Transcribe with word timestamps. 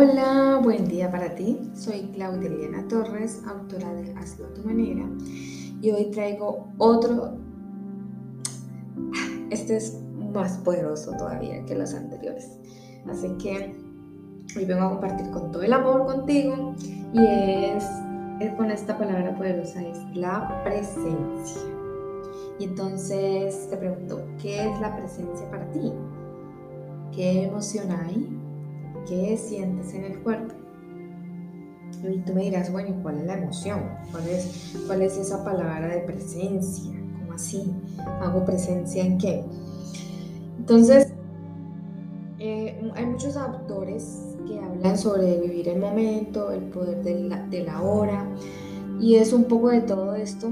Hola, 0.00 0.60
buen 0.62 0.86
día 0.86 1.10
para 1.10 1.34
ti. 1.34 1.58
Soy 1.74 2.02
Claudia 2.14 2.48
Liliana 2.48 2.86
Torres, 2.86 3.42
autora 3.48 3.92
de 3.94 4.14
Hazlo 4.14 4.46
a 4.46 4.54
tu 4.54 4.62
manera. 4.62 5.04
Y 5.82 5.90
hoy 5.90 6.12
traigo 6.12 6.68
otro. 6.78 7.32
Este 9.50 9.76
es 9.76 10.00
más 10.32 10.58
poderoso 10.58 11.16
todavía 11.18 11.66
que 11.66 11.74
los 11.74 11.94
anteriores. 11.94 12.60
Así 13.10 13.26
que 13.38 13.74
hoy 14.56 14.64
vengo 14.66 14.82
a 14.82 14.90
compartir 14.90 15.32
con 15.32 15.50
todo 15.50 15.64
el 15.64 15.72
amor 15.72 16.06
contigo. 16.06 16.76
Y 17.12 17.26
es, 17.26 17.84
es 18.38 18.54
con 18.54 18.70
esta 18.70 18.96
palabra 18.96 19.34
poderosa: 19.34 19.82
es 19.82 19.98
la 20.14 20.62
presencia. 20.62 21.60
Y 22.60 22.66
entonces 22.66 23.66
te 23.68 23.76
pregunto: 23.76 24.22
¿qué 24.40 24.70
es 24.70 24.80
la 24.80 24.94
presencia 24.94 25.50
para 25.50 25.68
ti? 25.72 25.92
¿Qué 27.10 27.46
emoción 27.46 27.90
hay? 27.90 28.37
¿Qué 29.08 29.38
sientes 29.38 29.94
en 29.94 30.04
el 30.04 30.18
cuerpo? 30.18 30.54
Y 32.02 32.18
tú 32.18 32.34
me 32.34 32.42
dirás, 32.42 32.70
bueno, 32.70 32.94
¿cuál 33.02 33.18
es 33.20 33.26
la 33.26 33.38
emoción? 33.38 33.80
¿Cuál 34.12 34.28
es, 34.28 34.76
cuál 34.86 35.02
es 35.02 35.16
esa 35.16 35.42
palabra 35.42 35.88
de 35.88 36.00
presencia? 36.00 36.92
¿Cómo 37.18 37.32
así? 37.32 37.72
¿Hago 38.20 38.44
presencia 38.44 39.02
en 39.04 39.18
qué? 39.18 39.44
Entonces, 40.58 41.12
eh, 42.38 42.92
hay 42.94 43.06
muchos 43.06 43.36
autores 43.36 44.36
que 44.46 44.60
hablan 44.60 44.98
sobre 44.98 45.40
vivir 45.40 45.70
el 45.70 45.80
momento, 45.80 46.52
el 46.52 46.64
poder 46.64 47.02
de 47.02 47.28
de 47.50 47.64
la 47.64 47.80
hora, 47.80 48.28
y 49.00 49.14
es 49.14 49.32
un 49.32 49.44
poco 49.44 49.70
de 49.70 49.80
todo 49.80 50.14
esto, 50.14 50.48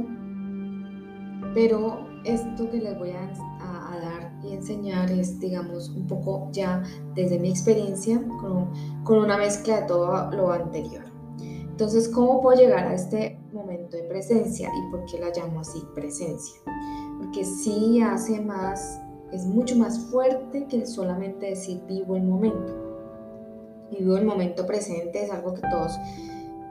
pero 1.55 2.07
esto 2.27 2.71
que 2.71 2.79
les 2.79 2.99
voy 2.99 3.11
a 3.11 3.31
y 4.43 4.53
enseñar 4.53 5.11
es, 5.11 5.39
digamos, 5.39 5.89
un 5.91 6.07
poco 6.07 6.49
ya 6.53 6.83
desde 7.15 7.39
mi 7.39 7.51
experiencia 7.51 8.23
con, 8.41 8.73
con 9.05 9.19
una 9.19 9.37
mezcla 9.37 9.81
de 9.81 9.87
todo 9.87 10.31
lo 10.31 10.53
anterior. 10.53 11.05
Entonces, 11.41 12.09
¿cómo 12.09 12.41
puedo 12.41 12.59
llegar 12.59 12.87
a 12.87 12.95
este 12.95 13.39
momento 13.53 13.97
de 13.97 14.05
presencia 14.05 14.69
y 14.69 14.91
por 14.91 15.05
qué 15.07 15.19
la 15.19 15.31
llamo 15.31 15.61
así 15.61 15.83
presencia? 15.95 16.61
Porque 17.19 17.45
sí 17.45 18.01
hace 18.01 18.41
más, 18.41 19.01
es 19.33 19.45
mucho 19.45 19.77
más 19.77 19.99
fuerte 20.07 20.67
que 20.69 20.87
solamente 20.87 21.47
decir 21.47 21.83
vivo 21.87 22.17
el 22.17 22.23
momento. 22.23 22.73
Vivo 23.91 24.17
el 24.17 24.25
momento 24.25 24.67
presente 24.67 25.25
es 25.25 25.31
algo 25.31 25.55
que 25.55 25.63
todos 25.71 25.93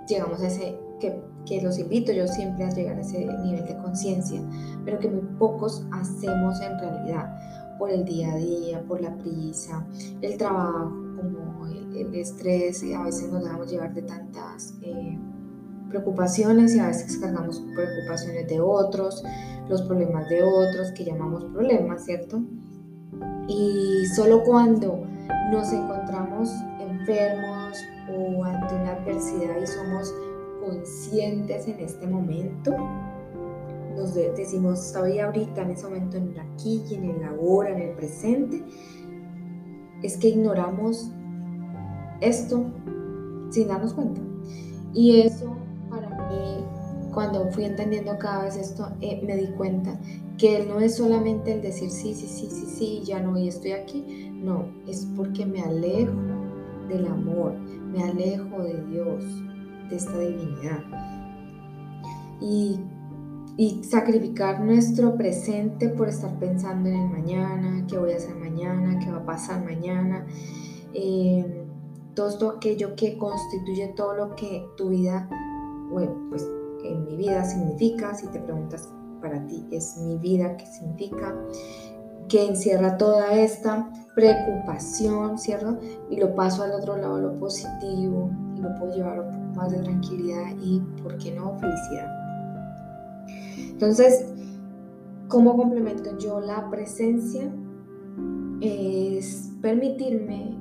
llegamos 0.08 0.42
a 0.42 0.48
ese, 0.48 0.78
que, 1.00 1.22
que 1.46 1.62
los 1.62 1.78
invito 1.80 2.12
yo 2.12 2.28
siempre 2.28 2.66
a 2.66 2.70
llegar 2.70 2.98
a 2.98 3.02
ese 3.02 3.26
nivel 3.44 3.66
de 3.66 3.78
conciencia, 3.78 4.42
pero 4.84 5.00
que 5.00 5.10
muy 5.10 5.24
pocos 5.38 5.86
hacemos 5.92 6.60
en 6.62 6.80
realidad 6.80 7.30
por 7.78 7.90
el 7.90 8.06
día 8.06 8.34
a 8.34 8.38
día, 8.38 8.84
por 8.88 9.02
la 9.02 9.16
prisa, 9.18 9.86
el 10.22 10.38
trabajo, 10.38 10.92
como 11.18 11.68
el, 11.68 12.14
estrés, 12.16 12.84
y 12.84 12.94
a 12.94 13.04
veces 13.04 13.32
nos 13.32 13.44
dejamos 13.44 13.70
llevar 13.70 13.94
de 13.94 14.02
tantas 14.04 14.74
eh, 14.82 15.18
preocupaciones 15.90 16.76
y 16.76 16.80
a 16.80 16.88
veces 16.88 17.18
cargamos 17.18 17.64
preocupaciones 17.76 18.48
de 18.48 18.60
otros, 18.60 19.24
los 19.70 19.82
problemas 19.84 20.28
de 20.30 20.44
otros 20.44 20.92
que 20.92 21.06
llamamos 21.06 21.46
problemas, 21.46 22.06
¿cierto? 22.06 22.42
Y 23.48 24.06
solo 24.16 24.44
cuando 24.44 25.04
nos 25.52 25.72
encontramos 25.72 26.50
enfermos 26.80 27.78
o 28.10 28.44
ante 28.44 28.76
una 28.76 28.94
adversidad 28.94 29.62
y 29.62 29.68
somos 29.68 30.14
conscientes 30.66 31.68
en 31.68 31.80
este 31.80 32.08
momento, 32.08 32.72
nos 33.96 34.14
decimos, 34.14 34.88
estoy 34.88 35.20
ahorita 35.20 35.62
en 35.62 35.72
ese 35.72 35.86
momento 35.86 36.18
en 36.18 36.30
el 36.30 36.40
aquí 36.40 36.84
y 36.90 36.96
en 36.96 37.12
el 37.12 37.24
ahora, 37.24 37.70
en 37.70 37.90
el 37.90 37.96
presente, 37.96 38.62
es 40.04 40.18
que 40.18 40.30
ignoramos 40.30 41.12
esto 42.22 42.66
sin 43.50 43.68
darnos 43.68 43.94
cuenta. 43.94 44.22
Y 44.94 45.22
eso 45.22 45.56
para 45.90 46.10
mí, 46.30 46.66
cuando 47.14 47.50
fui 47.52 47.66
entendiendo 47.66 48.18
cada 48.18 48.46
vez 48.46 48.58
esto, 48.58 48.90
eh, 49.02 49.22
me 49.26 49.38
di 49.38 49.48
cuenta 49.54 50.00
que 50.38 50.66
no 50.66 50.80
es 50.80 50.96
solamente 50.98 51.54
el 51.54 51.62
decir 51.62 51.90
sí, 51.90 52.14
sí, 52.14 52.28
sí, 52.28 52.50
sí, 52.50 52.66
sí, 52.66 53.02
ya 53.06 53.22
no, 53.22 53.38
y 53.38 53.48
estoy 53.48 53.72
aquí. 53.72 54.32
No, 54.34 54.66
es 54.88 55.08
porque 55.16 55.46
me 55.46 55.62
alejo 55.62 56.12
del 56.90 57.08
amor, 57.08 57.54
me 57.92 58.04
alejo 58.04 58.62
de 58.62 58.84
Dios, 58.88 59.24
de 59.90 59.96
esta 59.96 60.18
divinidad. 60.18 60.84
Y 62.42 62.80
y 63.58 63.84
sacrificar 63.84 64.60
nuestro 64.62 65.16
presente 65.16 65.90
por 65.90 66.10
estar 66.10 66.38
pensando 66.40 66.90
en 66.90 66.96
el 66.96 67.10
mañana, 67.10 67.86
qué 67.88 67.98
voy 67.98 68.12
a 68.12 68.18
hacer 68.18 68.36
mañana, 68.36 69.00
qué 69.00 69.10
va 69.10 69.20
a 69.20 69.26
pasar 69.26 69.64
mañana, 69.64 70.26
eh, 70.94 71.66
todo 72.14 72.52
aquello 72.52 72.96
que 72.96 73.18
constituye 73.18 73.88
todo 73.96 74.14
lo 74.16 74.36
que 74.36 74.66
tu 74.76 74.90
vida, 74.90 75.30
bueno, 75.90 76.14
pues 76.30 76.46
en 76.84 77.06
mi 77.06 77.16
vida 77.16 77.46
significa, 77.46 78.14
si 78.14 78.28
te 78.28 78.40
preguntas 78.40 78.90
para 79.22 79.46
ti, 79.48 79.66
es 79.72 79.98
mi 79.98 80.18
vida, 80.18 80.58
qué 80.58 80.66
significa, 80.66 81.36
que 82.28 82.46
encierra 82.46 82.98
toda 82.98 83.34
esta 83.36 83.90
preocupación, 84.16 85.38
¿cierto? 85.38 85.78
Y 86.10 86.18
lo 86.18 86.36
paso 86.36 86.64
al 86.64 86.72
otro 86.72 86.98
lado, 86.98 87.20
lo 87.20 87.40
positivo, 87.40 88.32
y 88.56 88.62
lo 88.62 88.76
puedo 88.76 88.96
llevar 88.96 89.30
poco 89.30 89.45
más 89.56 89.72
de 89.72 89.80
tranquilidad 89.80 90.56
y, 90.62 90.80
¿por 91.02 91.18
qué 91.18 91.32
no?, 91.32 91.58
felicidad. 91.60 92.12
Entonces, 93.58 94.26
¿cómo 95.28 95.56
complemento 95.58 96.18
yo 96.18 96.40
la 96.40 96.70
presencia? 96.70 97.52
Es 98.62 99.52
permitirme 99.62 100.56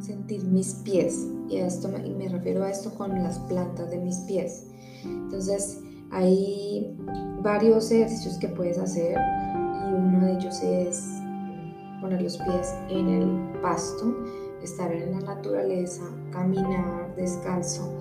sentir 0.00 0.44
mis 0.44 0.74
pies. 0.84 1.28
Y 1.48 1.58
a 1.58 1.66
esto 1.66 1.88
me, 1.88 2.28
refiero 2.28 2.64
a 2.64 2.70
esto 2.70 2.92
con 2.94 3.22
las 3.22 3.38
plantas 3.40 3.90
de 3.90 3.98
mis 3.98 4.18
pies. 4.20 4.66
Entonces, 5.04 5.80
hay 6.10 6.96
varios 7.42 7.90
ejercicios 7.90 8.38
que 8.38 8.48
puedes 8.48 8.78
hacer 8.78 9.16
y 9.16 9.94
uno 9.94 10.26
de 10.26 10.32
ellos 10.32 10.60
es 10.62 11.04
poner 12.00 12.22
los 12.22 12.36
pies 12.38 12.74
en 12.88 13.08
el 13.08 13.60
pasto, 13.60 14.14
estar 14.66 14.92
en 14.92 15.12
la 15.12 15.20
naturaleza, 15.20 16.02
caminar 16.30 17.14
descalzo 17.16 17.92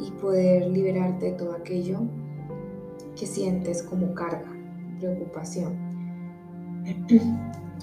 y 0.00 0.10
poder 0.12 0.66
liberarte 0.68 1.26
de 1.26 1.32
todo 1.32 1.52
aquello 1.52 2.00
que 3.16 3.26
sientes 3.26 3.82
como 3.82 4.14
carga, 4.14 4.52
preocupación. 4.98 5.76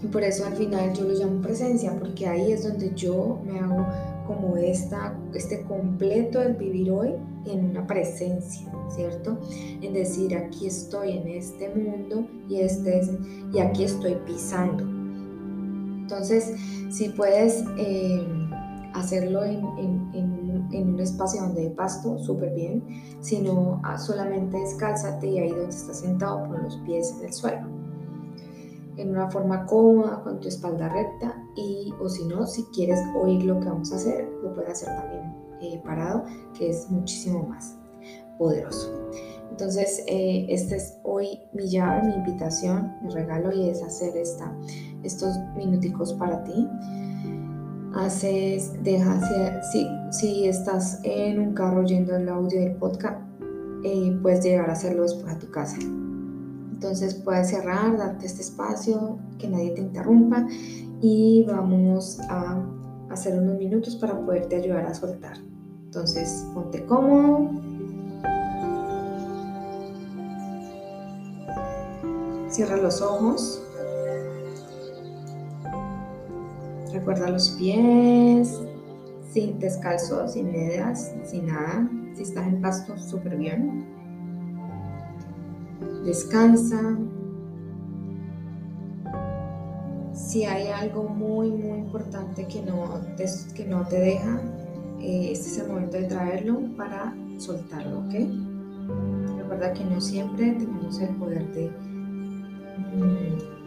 Y 0.01 0.07
por 0.07 0.23
eso 0.23 0.45
al 0.45 0.55
final 0.55 0.93
yo 0.93 1.03
lo 1.03 1.13
llamo 1.13 1.41
presencia, 1.41 1.93
porque 1.99 2.27
ahí 2.27 2.51
es 2.51 2.63
donde 2.63 2.93
yo 2.95 3.39
me 3.45 3.59
hago 3.59 3.85
como 4.25 4.55
esta, 4.57 5.17
este 5.33 5.63
completo 5.63 6.39
del 6.39 6.53
vivir 6.53 6.91
hoy 6.91 7.15
en 7.45 7.65
una 7.71 7.85
presencia, 7.85 8.71
¿cierto? 8.89 9.37
En 9.81 9.93
decir, 9.93 10.35
aquí 10.35 10.67
estoy 10.67 11.17
en 11.17 11.27
este 11.27 11.73
mundo 11.73 12.27
y, 12.47 12.61
este 12.61 13.01
y 13.53 13.59
aquí 13.59 13.83
estoy 13.83 14.15
pisando. 14.25 14.98
Entonces, 16.09 16.55
si 16.89 17.09
puedes 17.09 17.63
eh, 17.77 18.27
hacerlo 18.95 19.43
en, 19.43 19.59
un 20.71 20.99
espacio 20.99 21.41
donde 21.41 21.61
hay 21.61 21.69
pasto, 21.69 22.17
súper 22.17 22.53
bien, 22.53 22.83
sino 23.21 23.79
ah, 23.83 23.97
solamente 23.97 24.57
descálzate 24.57 25.27
y 25.27 25.39
ahí 25.39 25.49
donde 25.49 25.69
estás 25.69 25.99
sentado 25.99 26.47
con 26.47 26.63
los 26.63 26.77
pies 26.77 27.15
en 27.17 27.25
el 27.27 27.33
suelo. 27.33 27.67
En 28.97 29.11
una 29.11 29.29
forma 29.29 29.65
cómoda, 29.65 30.21
con 30.23 30.39
tu 30.39 30.47
espalda 30.47 30.89
recta 30.89 31.43
y, 31.55 31.93
o 32.01 32.09
si 32.09 32.25
no, 32.25 32.45
si 32.45 32.63
quieres 32.65 32.99
oír 33.15 33.43
lo 33.43 33.59
que 33.59 33.69
vamos 33.69 33.91
a 33.93 33.95
hacer, 33.95 34.27
lo 34.43 34.53
puedes 34.53 34.71
hacer 34.71 34.89
también 34.95 35.35
eh, 35.61 35.81
parado, 35.85 36.23
que 36.57 36.69
es 36.69 36.89
muchísimo 36.89 37.43
más 37.43 37.77
poderoso. 38.37 38.91
Entonces, 39.49 40.03
eh, 40.07 40.45
este 40.49 40.77
es 40.77 40.97
hoy 41.03 41.41
mi 41.53 41.69
llave, 41.69 42.07
mi 42.07 42.13
invitación, 42.13 42.93
mi 43.03 43.09
regalo 43.09 43.51
y 43.51 43.69
es 43.69 43.83
hacer 43.83 44.15
esta, 44.15 44.55
estos 45.03 45.35
minuticos 45.57 46.13
para 46.13 46.43
ti 46.43 46.67
haces, 47.93 48.71
dejas, 48.83 49.23
si, 49.71 49.87
si 50.11 50.47
estás 50.47 50.99
en 51.03 51.39
un 51.39 51.53
carro 51.53 51.81
oyendo 51.81 52.15
el 52.15 52.29
audio 52.29 52.59
del 52.59 52.75
podcast, 52.75 53.21
eh, 53.83 54.17
puedes 54.21 54.43
llegar 54.43 54.69
a 54.69 54.73
hacerlo 54.73 55.03
después 55.03 55.33
a 55.33 55.39
tu 55.39 55.49
casa. 55.51 55.77
Entonces 55.79 57.15
puedes 57.15 57.49
cerrar, 57.49 57.97
darte 57.97 58.25
este 58.25 58.41
espacio, 58.41 59.19
que 59.37 59.49
nadie 59.49 59.71
te 59.71 59.81
interrumpa 59.81 60.47
y 61.01 61.45
vamos 61.47 62.19
a 62.29 62.63
hacer 63.09 63.37
unos 63.37 63.57
minutos 63.57 63.95
para 63.95 64.17
poderte 64.25 64.55
ayudar 64.55 64.85
a 64.85 64.93
soltar. 64.93 65.37
Entonces 65.85 66.45
ponte 66.53 66.85
cómodo. 66.85 67.49
Cierra 72.59 72.75
los 72.75 73.01
ojos. 73.01 73.63
Recuerda 76.91 77.29
los 77.29 77.51
pies, 77.51 78.59
sin 79.31 79.59
descalzo, 79.59 80.27
sin 80.27 80.51
medias, 80.51 81.13
sin 81.23 81.47
nada. 81.47 81.89
Si 82.15 82.23
estás 82.23 82.45
en 82.47 82.59
pasto, 82.59 82.97
súper 82.97 83.37
bien. 83.37 83.85
Descansa. 86.03 86.97
Si 90.11 90.43
hay 90.43 90.67
algo 90.67 91.03
muy, 91.03 91.51
muy 91.51 91.77
importante 91.77 92.45
que 92.45 92.61
no 92.61 92.99
te, 93.15 93.23
que 93.55 93.63
no 93.67 93.87
te 93.87 94.01
deja, 94.01 94.41
eh, 94.99 95.29
este 95.31 95.47
es 95.47 95.57
el 95.59 95.69
momento 95.69 95.95
de 95.95 96.07
traerlo 96.09 96.59
para 96.75 97.15
soltarlo, 97.37 97.99
¿ok? 97.99 98.15
Recuerda 99.37 99.71
que 99.71 99.85
no 99.85 100.01
siempre 100.01 100.51
tenemos 100.51 100.99
el 100.99 101.15
poder 101.15 101.47
de, 101.53 101.71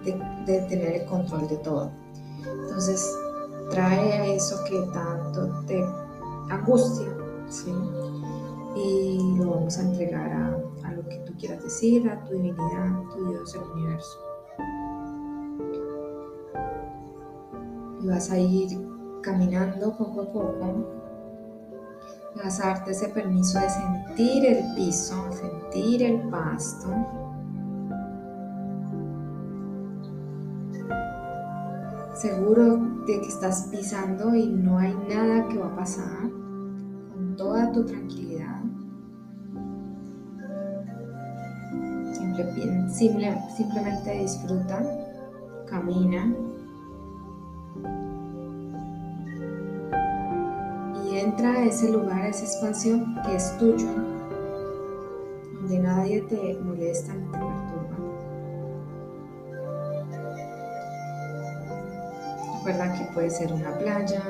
de, 0.05 0.61
tener 0.69 1.03
el 1.03 1.07
control 1.07 1.49
de 1.49 1.57
todo. 1.59 1.91
Entonces, 2.63 3.17
trae 3.71 4.13
a 4.13 4.27
eso 4.27 4.63
que 4.69 4.81
tanto 4.93 5.65
te 5.67 5.85
angustia. 6.51 7.09
Y 8.75 9.37
lo 9.37 9.51
vamos 9.51 9.79
a 9.79 9.83
entregar 9.83 10.33
a, 10.33 10.89
a 10.89 10.93
lo 10.93 11.07
que 11.07 11.19
tú 11.27 11.35
quieras 11.39 11.63
decir, 11.63 12.09
a 12.09 12.25
tu 12.25 12.33
divinidad, 12.33 12.87
a 12.87 13.09
tu 13.13 13.29
Dios, 13.29 13.55
el 13.55 13.63
universo. 13.63 14.19
Y 18.03 18.07
vas 18.07 18.31
a 18.31 18.39
ir 18.39 18.81
caminando 19.23 19.97
poco 19.97 20.23
a 20.23 20.33
poco 20.33 21.03
vas 22.37 22.61
a 22.61 22.69
darte 22.69 22.93
ese 22.93 23.09
permiso 23.09 23.59
de 23.61 23.69
sentir 23.69 24.47
el 24.47 24.75
piso, 24.75 25.15
sentir 25.33 26.03
el 26.03 26.29
pasto. 26.29 26.89
Seguro 32.23 32.79
de 33.05 33.21
que 33.21 33.27
estás 33.27 33.69
pisando 33.73 34.33
y 34.37 34.47
no 34.47 34.79
hay 34.79 34.95
nada 35.09 35.49
que 35.49 35.59
va 35.59 35.67
a 35.67 35.75
pasar. 35.75 36.31
Con 37.13 37.35
toda 37.37 37.73
tu 37.73 37.85
tranquilidad. 37.85 38.63
simplemente 42.89 44.19
disfruta, 44.21 44.83
camina. 45.69 46.33
entra 51.19 51.53
a 51.53 51.65
ese 51.65 51.91
lugar, 51.91 52.23
a 52.23 52.29
ese 52.29 52.45
espacio 52.45 53.05
que 53.25 53.37
es 53.37 53.57
tuyo, 53.59 53.87
donde 55.55 55.79
nadie 55.79 56.23
te 56.23 56.59
molesta 56.65 57.13
Recuerda 62.65 62.93
que 62.97 63.05
puede 63.13 63.29
ser 63.29 63.53
una 63.53 63.77
playa, 63.77 64.23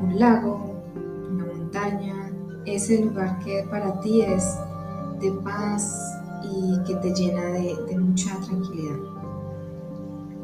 un 0.00 0.18
lago, 0.18 0.80
una 1.30 1.44
montaña, 1.44 2.32
ese 2.64 3.04
lugar 3.04 3.38
que 3.40 3.62
para 3.70 4.00
ti 4.00 4.22
es 4.22 4.56
de 5.20 5.30
paz 5.44 5.94
y 6.42 6.82
que 6.84 6.94
te 6.94 7.12
llena 7.12 7.42
de, 7.50 7.98
mucha 7.98 8.34
tranquilidad. 8.40 8.96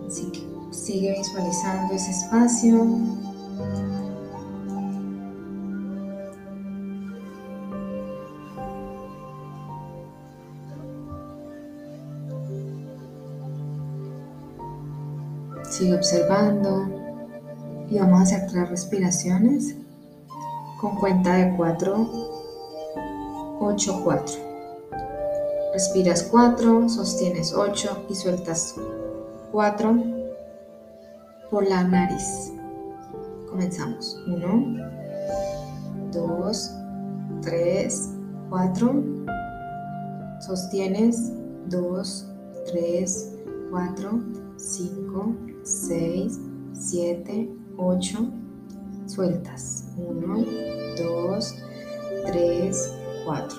Así 0.07 0.31
que 0.33 0.47
sigue 0.71 1.13
visualizando 1.17 1.95
ese 1.95 2.11
espacio 2.11 2.87
Sigue 15.77 15.97
observando 15.97 16.87
y 17.91 17.99
vamos 17.99 18.21
a 18.21 18.23
hacer 18.23 18.47
tres 18.49 18.71
respiraciones 18.71 19.75
con 20.81 20.95
cuenta 20.95 21.35
de 21.35 21.57
4, 21.57 22.11
8, 23.59 24.01
4. 24.05 24.35
Respiras 25.73 26.23
4, 26.31 26.89
sostienes 26.89 27.53
8 27.53 28.07
y 28.09 28.15
sueltas 28.15 28.77
4 29.51 29.97
por 31.51 31.69
la 31.69 31.83
nariz. 31.83 32.53
Comenzamos. 33.51 34.17
1, 34.29 34.77
2, 36.13 36.71
3, 37.43 38.11
4. 38.49 39.05
Sostienes 40.39 41.33
2, 41.67 42.27
3, 42.71 43.33
4, 43.73 44.21
5, 44.57 45.54
6, 45.65 46.41
7, 46.75 47.49
8, 47.79 48.19
sueltas. 49.07 49.89
1, 49.97 50.45
2, 50.99 51.55
3, 52.27 52.95
4. 53.25 53.59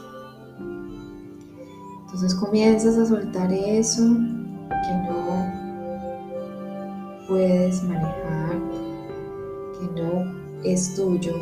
Entonces 2.05 2.35
comienzas 2.35 2.97
a 2.97 3.05
soltar 3.07 3.51
eso 3.51 4.03
que 4.03 4.93
no 5.09 5.51
puedes 7.27 7.83
manejar, 7.83 8.59
que 9.79 10.01
no 10.01 10.61
es 10.63 10.93
tuyo. 10.93 11.33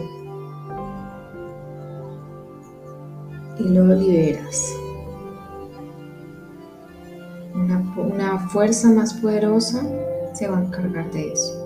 Y 3.60 3.64
lo 3.66 3.86
liberas. 3.94 4.74
Una, 7.54 7.80
una 7.98 8.40
fuerza 8.50 8.90
más 8.90 9.14
poderosa 9.16 9.84
se 10.34 10.48
va 10.48 10.58
a 10.58 10.64
encargar 10.64 11.10
de 11.12 11.32
eso. 11.32 11.64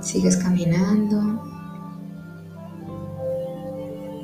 Sigues 0.00 0.36
caminando. 0.38 1.42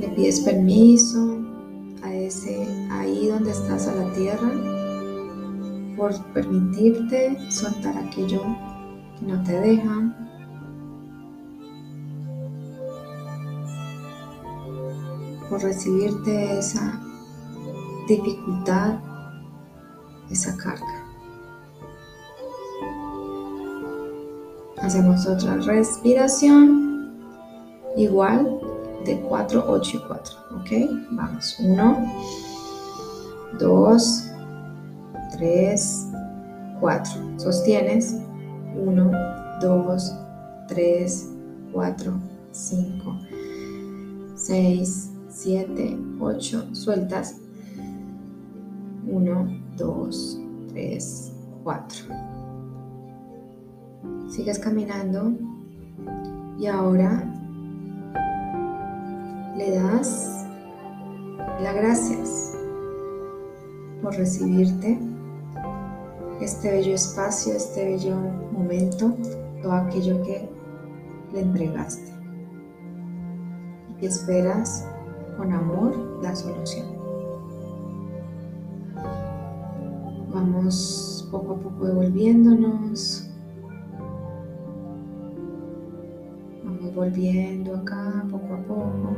Le 0.00 0.08
pides 0.08 0.40
permiso 0.40 1.38
a 2.02 2.12
ese 2.12 2.66
ahí 2.90 3.28
donde 3.28 3.50
estás 3.50 3.86
a 3.86 3.94
la 3.94 4.12
tierra 4.14 4.50
por 5.96 6.12
permitirte 6.32 7.38
soltar 7.50 7.96
aquello 7.96 8.42
que 9.19 9.26
no 9.26 9.42
te 9.42 9.60
deja. 9.60 10.16
Por 15.48 15.62
recibirte 15.62 16.58
esa 16.58 17.00
dificultad 18.08 18.98
esa 20.31 20.56
carga. 20.56 21.05
Hacemos 24.79 25.26
otra 25.26 25.56
respiración 25.56 27.15
igual 27.97 28.61
de 29.05 29.21
4, 29.21 29.65
8 29.67 29.97
y 29.97 30.00
4. 30.06 30.35
¿Ok? 30.56 30.71
Vamos. 31.12 31.56
1, 31.61 32.12
2, 33.59 34.25
3, 35.38 36.07
4. 36.81 37.12
Sostienes. 37.38 38.16
1, 38.76 39.11
2, 39.61 40.14
3, 40.69 41.28
4, 41.73 42.12
5, 42.50 43.19
6, 44.35 45.11
7, 45.28 45.99
8. 46.21 46.75
Sueltas. 46.75 47.37
1, 49.08 49.62
2, 49.76 50.40
3, 50.68 51.32
4. 51.62 52.04
Sigues 54.28 54.58
caminando 54.58 55.32
y 56.58 56.66
ahora 56.66 57.30
le 59.56 59.70
das 59.76 60.46
las 61.62 61.75
gracias 61.75 62.56
por 64.02 64.14
recibirte 64.14 64.99
este 66.40 66.70
bello 66.70 66.94
espacio, 66.94 67.54
este 67.54 67.84
bello 67.84 68.16
momento, 68.52 69.14
todo 69.62 69.73
aquello 69.73 70.23
que 70.23 70.49
le 71.32 71.40
entregaste 71.40 72.12
y 73.90 73.94
que 74.00 74.06
esperas 74.06 74.87
con 75.37 75.52
amor 75.52 76.20
la 76.23 76.34
solución. 76.34 77.03
Vamos 80.44 81.26
poco 81.30 81.54
a 81.54 81.56
poco 81.56 81.86
devolviéndonos. 81.86 83.30
Vamos 86.62 86.94
volviendo 86.94 87.74
acá 87.74 88.26
poco 88.30 88.52
a 88.52 88.58
poco. 88.58 89.16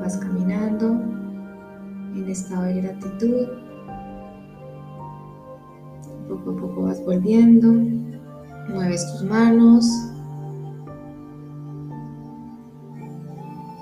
Vas 0.00 0.16
caminando 0.16 0.92
en 2.14 2.28
estado 2.28 2.66
de 2.66 2.82
gratitud. 2.82 3.48
Poco 6.28 6.50
a 6.50 6.56
poco 6.56 6.82
vas 6.82 7.04
volviendo. 7.04 7.72
Mueves 8.68 9.04
tus 9.10 9.24
manos. 9.24 9.84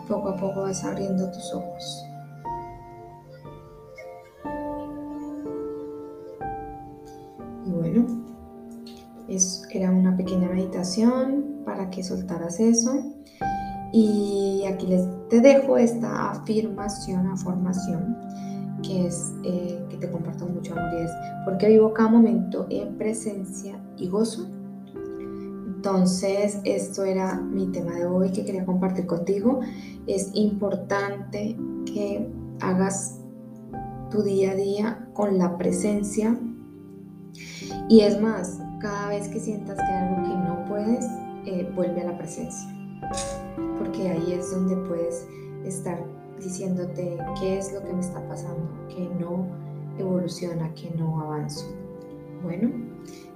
Poco 0.08 0.30
a 0.30 0.36
poco 0.38 0.62
vas 0.62 0.82
abriendo 0.84 1.30
tus 1.32 1.52
ojos. 1.52 2.12
Era 9.73 9.90
una 9.90 10.16
pequeña 10.16 10.49
meditación 10.49 11.62
para 11.64 11.90
que 11.90 12.02
soltaras 12.02 12.61
eso. 12.61 13.14
Y 13.92 14.64
aquí 14.66 14.87
les 14.87 15.07
te 15.28 15.40
dejo 15.40 15.76
esta 15.76 16.31
afirmación, 16.31 17.26
afirmación, 17.26 18.16
que 18.83 19.07
es 19.07 19.35
eh, 19.45 19.85
que 19.90 19.97
te 19.99 20.11
comparto 20.11 20.47
mucho 20.47 20.73
amor 20.73 20.90
y 20.95 21.04
es 21.04 21.11
porque 21.45 21.69
vivo 21.69 21.92
cada 21.92 22.09
momento 22.09 22.66
en 22.71 22.97
presencia 22.97 23.78
y 23.97 24.09
gozo. 24.09 24.49
Entonces, 25.76 26.61
esto 26.64 27.04
era 27.04 27.35
mi 27.35 27.66
tema 27.66 27.97
de 27.97 28.07
hoy 28.07 28.31
que 28.31 28.45
quería 28.45 28.64
compartir 28.64 29.07
contigo. 29.07 29.61
Es 30.07 30.31
importante 30.35 31.57
que 31.85 32.31
hagas 32.61 33.21
tu 34.11 34.23
día 34.23 34.52
a 34.52 34.54
día 34.54 35.09
con 35.12 35.38
la 35.38 35.59
presencia. 35.59 36.38
Y 37.92 38.00
es 38.00 38.18
más, 38.18 38.58
cada 38.80 39.11
vez 39.11 39.28
que 39.28 39.38
sientas 39.38 39.76
que 39.76 39.82
hay 39.82 40.04
algo 40.04 40.22
que 40.22 40.49
no 40.49 40.64
puedes, 40.64 41.04
eh, 41.44 41.70
vuelve 41.75 42.00
a 42.00 42.04
la 42.04 42.16
presencia. 42.16 42.66
Porque 43.78 44.08
ahí 44.08 44.32
es 44.32 44.50
donde 44.50 44.76
puedes 44.88 45.28
estar 45.66 46.02
diciéndote 46.42 47.18
qué 47.38 47.58
es 47.58 47.70
lo 47.70 47.82
que 47.82 47.92
me 47.92 48.00
está 48.00 48.26
pasando, 48.26 48.66
que 48.88 49.11
no 49.20 49.46
evoluciona, 49.99 50.72
que 50.72 50.90
no 50.92 51.20
avanzo. 51.20 51.66
Bueno, 52.42 52.70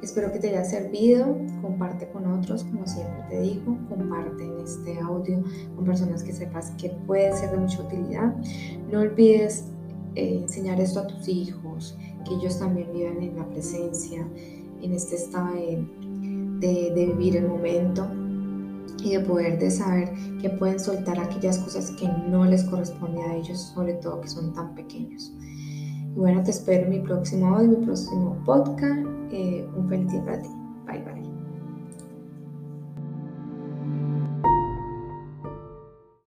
espero 0.01 0.33
que 0.33 0.39
te 0.39 0.49
haya 0.49 0.65
servido. 0.65 1.37
Comparte 1.61 2.09
con 2.09 2.25
otros, 2.25 2.65
como 2.65 2.87
siempre 2.87 3.27
te 3.29 3.41
digo. 3.43 3.77
Comparte 3.91 4.43
este 4.65 4.99
audio 5.01 5.45
con 5.75 5.85
personas 5.85 6.23
que 6.23 6.33
sepas 6.33 6.71
que 6.79 6.89
puede 7.07 7.31
ser 7.35 7.51
de 7.51 7.59
mucha 7.59 7.83
utilidad. 7.83 8.35
No 8.91 9.01
olvides 9.01 9.67
eh, 10.15 10.39
enseñar 10.45 10.81
esto 10.81 11.01
a 11.01 11.07
tus 11.07 11.29
hijos, 11.29 11.95
que 12.27 12.35
ellos 12.35 12.59
también 12.59 12.93
vivan 12.93 13.23
en 13.23 13.37
la 13.37 13.47
presencia, 13.49 14.27
en 14.83 14.93
este 14.93 15.17
estado 15.17 15.55
de, 15.55 16.91
vivir 16.95 17.37
el 17.37 17.49
momento 17.49 18.07
y 19.03 19.13
de 19.13 19.21
poder 19.21 19.59
de 19.59 19.71
saber 19.71 20.13
que 20.41 20.51
pueden 20.51 20.81
soltar 20.81 21.19
aquellas 21.19 21.59
cosas 21.59 21.91
que 21.93 22.09
no 22.29 22.45
les 22.45 22.65
corresponde 22.65 23.23
a 23.23 23.37
ellos, 23.37 23.73
sobre 23.75 23.95
todo 23.95 24.21
que 24.21 24.29
son 24.29 24.53
tan 24.53 24.75
pequeños. 24.75 25.33
Y 25.41 26.19
bueno, 26.19 26.43
te 26.43 26.51
espero 26.51 26.85
en 26.85 26.91
mi 26.91 27.01
próximo 27.01 27.57
audio, 27.57 27.79
mi 27.79 27.85
próximo 27.85 28.37
podcast. 28.45 29.07
Eh, 29.31 29.69
un 29.77 29.89
feliz 29.89 30.11
día 30.11 30.25
para 30.25 30.41
ti. 30.41 30.66